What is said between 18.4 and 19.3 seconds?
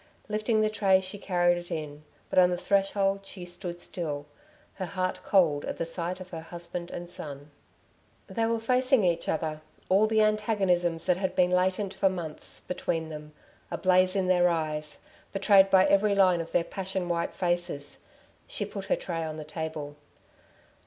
She put her tray